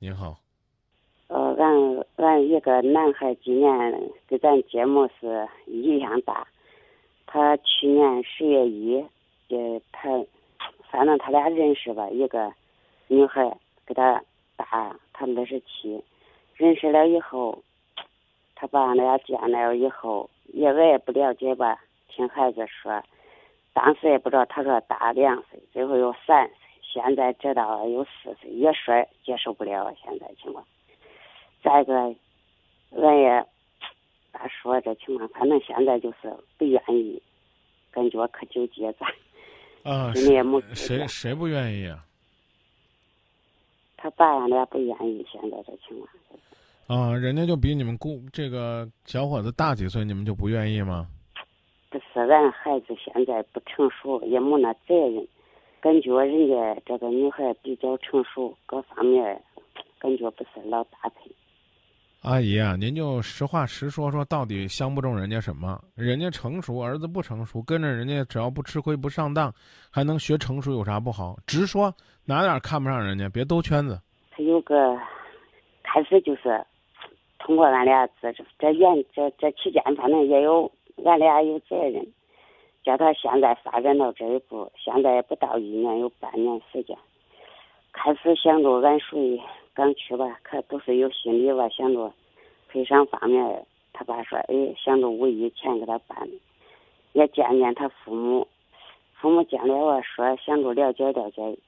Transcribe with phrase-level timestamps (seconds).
[0.00, 0.38] 您好，
[1.26, 6.46] 呃，俺俺一个男孩今年跟咱节目是一样大，
[7.26, 9.04] 他去年十月一，
[9.48, 10.08] 呃，他
[10.88, 12.52] 反正他俩认识吧，一个
[13.08, 14.22] 女孩给他
[14.56, 16.00] 大他二十七，
[16.54, 17.58] 认识了以后，
[18.54, 21.76] 他把俺俩见了以后，也我也不了解吧，
[22.06, 23.02] 听孩子说，
[23.72, 26.67] 当时也不知道，他说大两岁，最后又三岁。
[27.00, 28.92] 现在知道有四岁，也说
[29.24, 30.64] 接受不了现在情况。
[31.62, 31.94] 再一个，
[33.00, 33.46] 俺也
[34.32, 37.22] 咋说这情况，反正现在就是不愿意，
[37.92, 39.08] 感觉可纠结咱。
[39.88, 40.12] 啊，
[40.74, 42.04] 谁谁不愿意啊？
[43.96, 46.08] 他爸俺俩不愿意，现在这情况。
[46.88, 51.06] 啊，人家就比你们姑这个小伙子大几岁，你们就不愿意吗？
[51.90, 55.26] 不是，俺孩子现在不成熟，也没那责任。
[55.80, 59.40] 感觉人家这个女孩比较成熟，各方面
[59.98, 61.30] 感觉不是老搭配。
[62.22, 65.80] 阿姨啊，您就实话实说说，到底相不中人家什么？
[65.94, 69.54] 人家成熟，儿子不成熟，跟着人家只要不吃亏不上当，
[69.88, 71.36] 还能学成熟有啥不好？
[71.46, 71.94] 直说
[72.24, 74.00] 哪点看不上人家，别兜圈子。
[74.32, 74.98] 他有个
[75.84, 76.60] 开始就是
[77.38, 80.70] 通过俺俩这这原这这期间，反正也有
[81.04, 82.04] 俺俩有责任。
[82.88, 86.96] 叫他现在发展到这一步，现在不到一年，有半年时间。
[87.92, 89.38] 开始想着俺属于
[89.74, 92.10] 刚去吧，可都是有心理吧，想着
[92.66, 96.26] 赔偿方面，他爸说，哎，想着五一前给他办，
[97.12, 98.48] 也见见他父母，
[99.12, 101.58] 父母见了我说想着了解了解，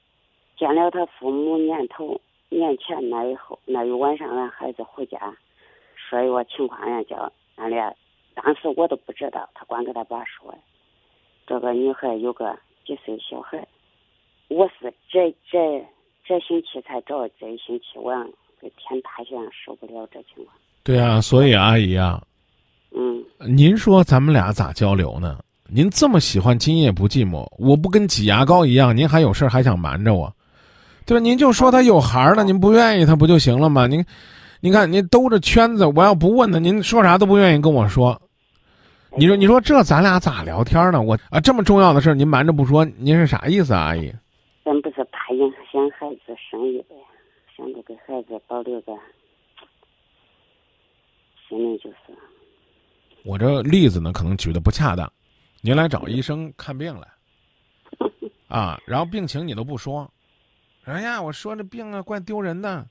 [0.57, 5.31] 见了他父母年头年前那以后，那一晚上俺孩子回家，
[5.95, 7.93] 说一个情况呀，叫俺俩，
[8.33, 10.51] 当时我都不知道，他光给他爸说。
[11.51, 12.45] 这个女孩有个
[12.87, 13.61] 几岁小孩，
[14.47, 15.85] 我是这这
[16.25, 18.13] 这星期才找，这一星期我
[18.61, 20.55] 这天塌下受不了这情况。
[20.81, 22.23] 对啊，所以阿姨啊，
[22.91, 23.21] 嗯，
[23.53, 25.39] 您说咱们俩咋交流呢？
[25.67, 30.33] 您这么喜欢今夜不寂寞，我不跟挤牙膏一样，您还有事还想瞒着我，
[31.05, 31.19] 对吧？
[31.19, 33.87] 您就说他有孩了，您不愿意他不就行了吗？
[33.87, 34.05] 您，
[34.61, 38.20] 您看您兜着圈子，我要不问他，您说啥都不愿意跟我说。
[39.17, 41.01] 你说，你说这咱俩咋聊天呢？
[41.01, 44.11] 我啊，这么重要的事您瞒着不说，您是啥意思啊，阿姨？
[44.63, 46.95] 咱不是怕影响孩子生意呗，
[47.55, 48.93] 想着给孩子保留个，
[51.47, 51.97] 心里就是。
[53.23, 55.11] 我这例子呢，可能举的不恰当。
[55.61, 57.07] 您来找医生看病来，
[58.47, 60.09] 啊，然后病情你都不说，
[60.85, 62.87] 哎呀，我说这病啊，怪丢人的，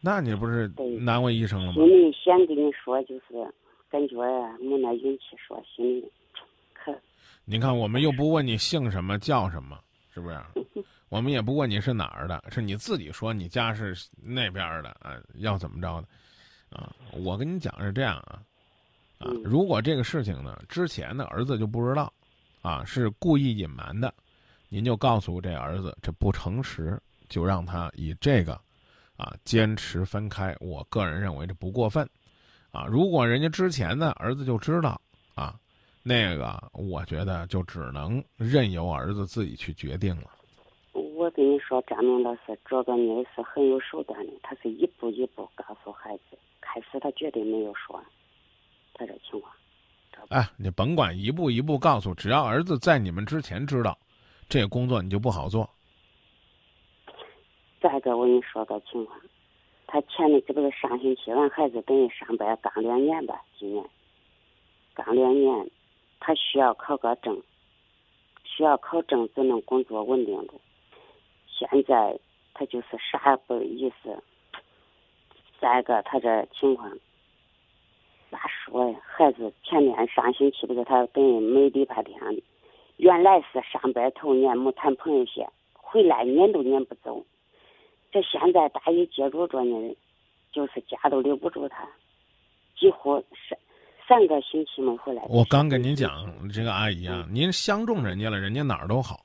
[0.00, 0.70] 那你不是
[1.00, 1.74] 难为医生了吗？
[1.74, 3.22] 心里想跟你说就是。
[3.90, 4.16] 感觉，
[4.58, 6.12] 没那勇气说，心里
[6.72, 6.96] 可。
[7.44, 9.78] 您看，我们又不问你姓什么叫什么，
[10.14, 10.40] 是不是？
[11.10, 13.92] 我们也不问你是哪儿的，是你自己说你家是
[14.22, 15.20] 那边的啊？
[15.34, 16.08] 要怎么着的？
[16.70, 18.40] 啊，我跟你讲是这样啊，
[19.18, 22.12] 啊，如果这个事情呢，之前的儿子就不知道，
[22.62, 24.14] 啊，是故意隐瞒的，
[24.68, 26.96] 您就告诉这儿子这不诚实，
[27.28, 28.52] 就让他以这个，
[29.16, 30.56] 啊，坚持分开。
[30.60, 32.08] 我个人认为这不过分。
[32.72, 35.00] 啊，如果人家之前的儿子就知道，
[35.34, 35.54] 啊，
[36.02, 40.30] 那个我觉得就只能任由儿子自己去决定了。
[40.92, 46.38] 我跟你说，张明老师，这个女是很有手段的，他是一步一步告诉孩子。
[46.60, 48.00] 开始他绝对没有说，
[48.94, 49.52] 他这情况。
[50.28, 53.98] 哎，你甭管一步一步告诉，只要儿子在你们之前知道，
[54.48, 55.68] 这个工作你就不好做。
[57.80, 59.18] 再一个，我跟你说个情况。
[59.92, 63.84] 他前的这不是上星期，俺孩子等于上班刚两年吧，今年
[64.94, 65.68] 刚两年，
[66.20, 67.42] 他需要考个证，
[68.44, 70.60] 需要考证才能工作稳定住。
[71.48, 72.16] 现在
[72.54, 74.22] 他就是啥也不意思。
[75.60, 76.88] 再一个，他这情况
[78.30, 79.00] 咋说呀？
[79.02, 82.16] 孩子前面上星期不是他等于没礼拜天，
[82.96, 87.26] 原来是上班头年没谈朋友些，回来撵都撵不走。
[88.12, 89.96] 这现在大雨接触着呢，
[90.52, 91.84] 就是家都留不住他，
[92.78, 93.58] 几乎三
[94.08, 95.22] 三个星期没回来。
[95.28, 99.20] 我刚跟您讲，这个阿姨啊，您相中人家了，人家哪儿都好，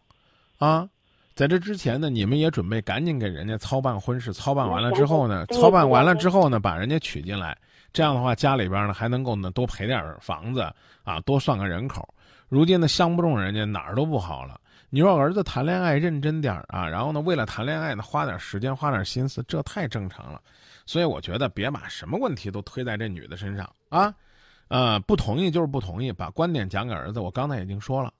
[0.60, 0.88] 啊，
[1.34, 7.58] 在这之前呢，你们也准备赶紧给人家操办婚事，操办完了之后呢，操办完了之后呢，把人家娶进来，
[7.92, 10.62] 这样的话家里边呢还能够呢多赔点房子
[11.04, 12.08] 啊，多算个人口。
[12.48, 14.62] 如今呢相不中人家哪儿都不好了。
[14.90, 20.42] 你说儿子谈恋爱认真点啊，然后呢，为了谈恋爱呢，花点时间，花点心思，这太正常了。
[20.86, 24.14] 所以我觉得别把什么问题都推在这女的身上啊。
[24.68, 27.20] 呃，不同意就是不同意，把观点讲给儿子。
[27.20, 28.12] 我刚才已经说了，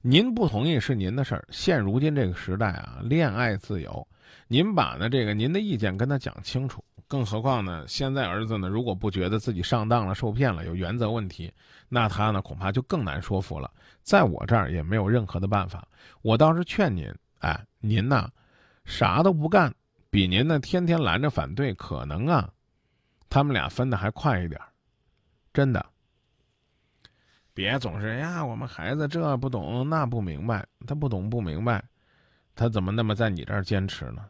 [0.00, 1.44] 您不同意是您的事儿。
[1.50, 4.06] 现如今这个时代啊，恋爱自由，
[4.48, 6.82] 您把呢这个您的意见跟他讲清楚。
[7.12, 11.52] 更何况呢，现在儿子呢，如果不觉得自己上当了、受骗了、有原则问题，
[11.90, 13.70] 那他呢恐怕就更难说服了。
[14.02, 15.86] 在我这儿也没有任何的办法，
[16.22, 18.30] 我倒是劝您，哎，您呐，
[18.86, 19.70] 啥都不干，
[20.08, 22.48] 比您呢天天拦着反对，可能啊，
[23.28, 24.58] 他们俩分的还快一点
[25.52, 25.84] 真的。
[27.52, 31.84] 别总是呀，我们孩子这不懂那不明白，他不懂不明白，
[32.54, 34.24] 他怎么那么在你这儿坚持呢？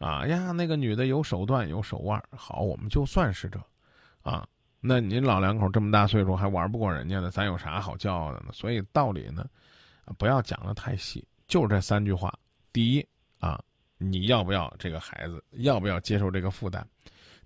[0.00, 3.60] 啊呀，那个女的有手段有手腕，好，我们就算是这，
[4.22, 4.48] 啊，
[4.80, 8.46] 那您老两口这么大岁数还玩不过人家呢，咱有啥好骄傲的呢？
[8.50, 9.44] 所以道理呢，
[10.16, 12.32] 不要讲的太细，就这三句话：
[12.72, 13.06] 第一
[13.40, 13.62] 啊，
[13.98, 15.44] 你要不要这个孩子？
[15.50, 16.82] 要不要接受这个负担？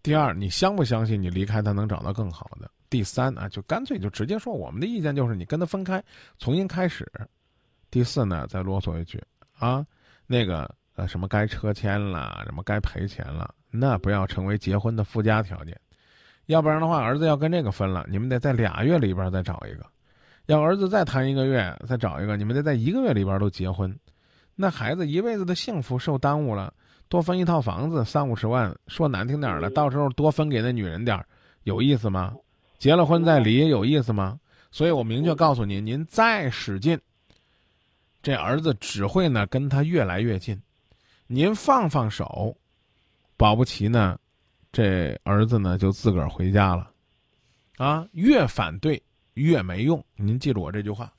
[0.00, 2.70] 第二，你相不相信你离开他能找到更好的？
[2.88, 6.00] 第三啊，就干脆就直接说，我们的意见就是你跟他分开，
[6.38, 7.10] 重新开始。
[7.90, 9.20] 第四呢，再啰嗦一句
[9.58, 9.84] 啊，
[10.26, 15.78] 那个呃什么该拆迁了，什么该赔钱了，那不要成为结婚的附加条件。
[16.46, 19.84] 要不然的话，儿子要跟这个分了，你们得在俩月里边再找一个；
[20.46, 23.94] 要儿子再谈一个月，再找一个，你们得在一个月里边都结婚。
[24.54, 26.72] 那孩子一辈子的幸福受耽误了。
[27.08, 31.22] 多分一套房子三五十万，说难听点了，到时候多分给那女人点
[31.62, 32.34] 有意思吗？
[32.78, 34.38] 结了婚再离有意思吗？
[34.70, 36.98] 所以我明确告诉您，您再使劲，
[38.22, 40.60] 这儿子只会呢跟他越来越近。
[41.26, 42.56] 您放放手，
[43.36, 44.18] 保不齐呢，
[44.70, 46.90] 这儿子呢就自个儿回家了。
[47.76, 49.02] 啊，越反对
[49.34, 50.04] 越没用。
[50.16, 51.12] 您记住我这句话。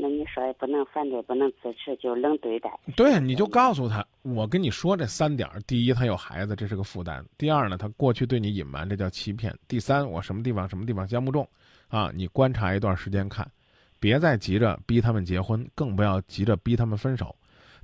[0.00, 2.70] 那你说也不能反对，不能支持，就冷对待。
[2.94, 11.46] 对，你就告诉他，我跟你说这三点：第一，他有孩子，这是个负担；第二呢，他过去对你隐瞒，这叫欺骗；第三，我什么地方什么地方相不中，
[11.88, 13.50] 啊，你观察一段时间看，
[14.00, 17.34] 别再急着逼他们结婚，更不要急着逼他们分手。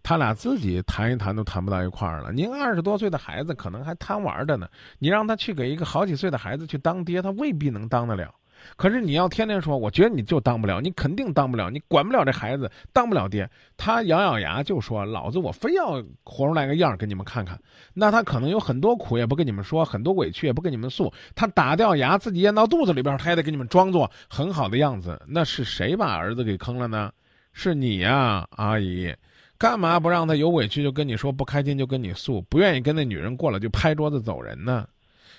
[0.03, 2.31] 他俩自己谈一谈都谈不到一块儿了。
[2.31, 4.69] 您二十多岁的孩子可能还贪玩着呢，
[4.99, 8.35] 你让他去给一个好几岁的孩子去当爹，他未必能当得了。
[8.77, 13.49] 可是你要天天说，我觉得你就当不了，你肯定当不了，你管不了这孩子，当不了爹。
[13.77, 17.59] 他咬咬牙就说：“老子我非要活出来个样给你们看看。”
[17.95, 21.13] 那他可能有很多苦也不跟你们说，很多委屈也不跟你们诉。
[21.35, 25.21] 他打掉牙自己咽到肚子里边，他也得给你们装作很好的样子。
[25.27, 27.13] 那是谁把儿子给坑了呢？
[27.53, 29.15] 是你呀，阿姨。
[29.57, 34.87] 干嘛不让他有委屈就跟你说，不开心就跟你诉，不愿意跟那女人过了就拍桌子走人呢？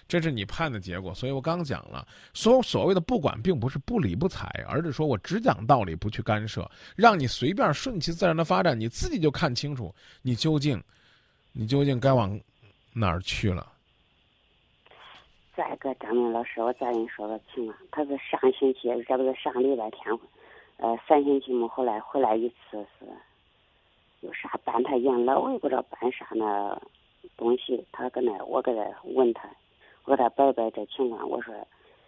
[0.08, 10.80] 这是你判的结果，所以我刚讲了，所所谓的不管，并不是不理不睬，而是说我只讲道理，不去干涉，让你随便顺其自然的发展，你自己就看清楚，你究竟，
[11.54, 12.40] 你究竟该往
[12.94, 13.72] 哪儿去了。
[15.56, 20.20] 再一个，张明老师，我再跟你说个情况，他是上星期，这不是上礼拜天，
[20.78, 23.08] 呃，三星期没回来，回来一次是
[24.22, 26.80] 有啥办他养老，我也不知道办啥那
[27.36, 29.50] 东西，他搁那，我搁那问他。
[30.06, 31.54] 我给他摆摆这情况，我说，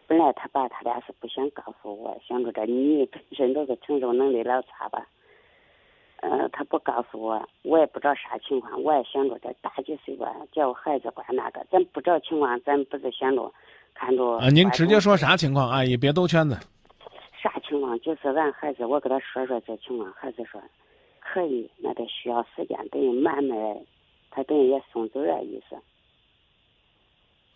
[0.06, 5.08] 本来他爸他俩是不想告诉我，想着这女本身都是承受能力老差吧，
[6.22, 13.52] 呃，他不告诉我，我也不知道啥情况，我也想着这大几岁吧，叫孩子管那个，咱不知道情况，咱不是想着
[13.94, 14.38] 看着。
[14.38, 16.56] 啊，您直接说啥情况，阿姨别兜圈子。
[17.42, 18.00] 啥情况？
[18.02, 20.62] 就是俺孩子，我给他说说这情况，孩子说
[21.20, 23.58] 可以，那得需要时间，等于慢慢，
[24.30, 25.76] 他等于也松走了意思。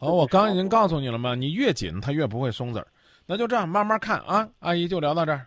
[0.01, 1.35] 哦，我刚已经告诉你了嘛？
[1.35, 2.87] 你越紧，他越不会松子儿。
[3.27, 4.49] 那就这样，慢慢看啊。
[4.57, 5.45] 阿姨就聊到这儿。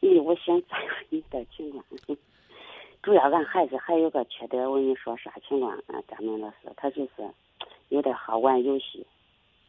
[0.00, 1.84] 咦，我想再问你点情况。
[3.02, 5.98] 主要俺孩子还有个缺点，我跟你说啥情况啊？
[6.06, 7.10] 张明老师，他就是
[7.88, 9.04] 有点好玩游戏。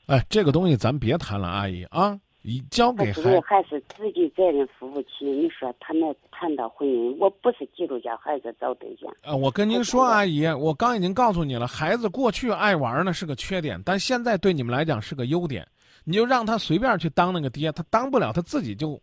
[0.06, 2.20] 哎，这个东西咱别谈了，阿姨啊。
[2.46, 5.26] 你交给孩还是自己责任负不起？
[5.26, 9.10] 你说他那谈到婚姻，我不是基督教，孩子找对象。
[9.24, 15.66] 呃，我跟您说，阿姨，我刚已经告诉你了，孩子过去爱玩呢是个缺点，但现在对你们来讲是个优点。
[16.04, 19.02] 你就让他随便去当那个爹，他当不了，他自己就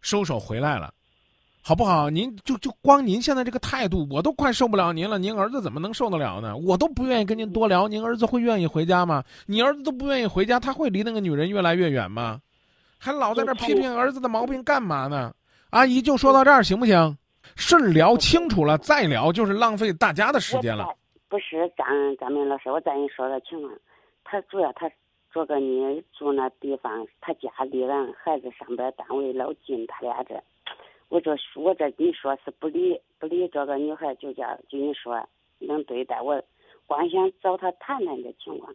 [0.00, 0.90] 收手回来了，
[1.60, 2.08] 好不好？
[2.08, 5.18] 您就就光您现在这个态度，我都快受不了您了。
[5.18, 6.56] 您儿子怎么能受得了呢？
[6.56, 9.22] 我都不愿意跟您多聊，您儿子会愿意回家吗？
[9.44, 12.40] 你儿子都不愿意回家，他会离那个女人越来越远吗？
[13.00, 15.34] 还老在那批评儿子的毛病干嘛呢？
[15.70, 17.16] 阿姨就说到这儿行不行？
[17.56, 20.86] 事儿聊清楚了再聊，就是浪费大家的时间了。
[21.28, 21.86] 不是张
[22.18, 23.72] 张明老师，我再跟你说个情况，
[24.22, 24.90] 他主要他
[25.32, 30.34] 做个你住那地方，他家离俺孩子上班单位老近，他俩这，
[31.08, 35.26] 我这我这你说是不理不理这个女孩，就叫就你说
[35.58, 36.40] 能对待我，
[36.86, 38.74] 光想找他谈谈这情况，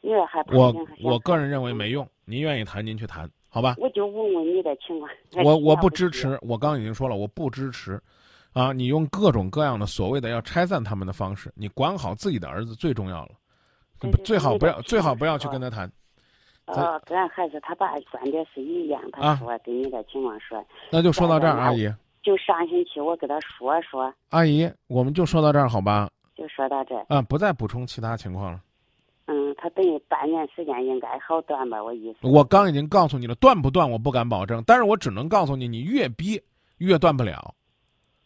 [0.00, 3.28] 女儿还我我个人认为没用，您愿意谈您去谈。
[3.48, 5.10] 好吧，我就问问你的情况。
[5.44, 8.00] 我我不支持，我刚已经说了，我不支持，
[8.52, 13.30] 啊，你用各种各样的所谓的要拆散他们的方式，你管好自己的儿子最重要了，
[14.22, 15.90] 最好不要最好不要去跟他谈。
[16.66, 20.62] 啊，跟孩子他爸观点是一样，他啊说跟你的情况说，
[20.92, 21.90] 那就说到这儿，阿姨，
[22.22, 26.10] 就上星期我给他说说，阿姨，我们就说到这儿好吧？
[26.36, 28.60] 就说到这儿，啊，不再补充其他情况了。
[29.30, 32.26] 嗯，他等于半年时间应该好断吧，我意思。
[32.26, 36.40] 我刚已经告诉你了，断不断我不敢保证，但是我只能告诉你，你越逼
[36.78, 37.54] 越断不了。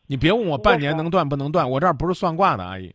[0.06, 2.94] 你别问我半年能断不能断，我这儿不是算卦的，阿姨。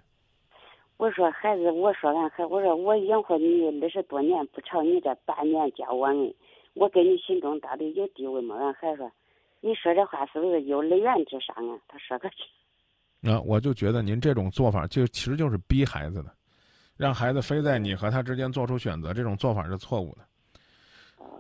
[0.95, 6.33] 我说孩子，我说俺孩，我说我养活你二十多年，不朝你这半年教我恩，
[6.75, 8.55] 我跟你心中到底有地位吗？
[8.55, 9.11] 俺孩说，
[9.59, 11.77] 你说这话是不是幼儿园之上啊？
[11.89, 12.29] 他说个
[13.29, 16.33] 啊，我就觉得您这种做法就其实就是逼孩子的，
[16.97, 20.23] 让孩子非在你和他之间做出选择，这种做法是错误的。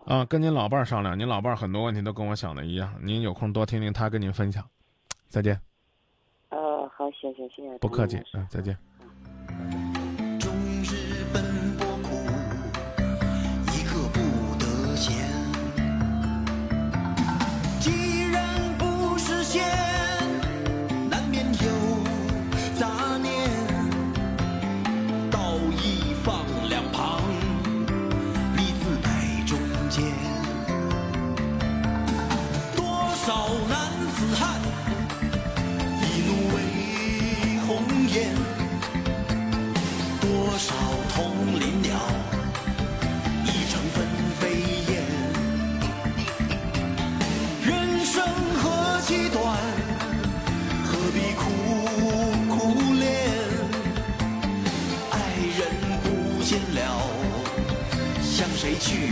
[0.05, 4.63] 啊，跟您老伴儿商量，您老伴儿很多问题都跟我想的一样，您有空多听听他跟您分享。
[5.27, 5.59] 再见，
[6.49, 7.77] 呃，好，谢谢谢谢。
[7.79, 8.77] 不客气嗯，再见。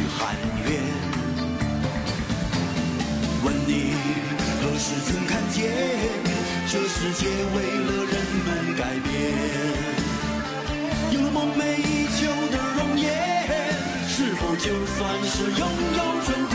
[0.08, 0.36] 寒
[0.68, 0.82] 怨？
[3.44, 3.94] 问你
[4.62, 5.72] 何时曾看见，
[6.68, 8.14] 这世界为了人
[8.46, 9.14] 们改变？
[11.12, 12.18] 有了梦寐以求
[12.52, 13.06] 的容颜，
[14.08, 15.62] 是否就算是拥
[15.96, 16.55] 有春天？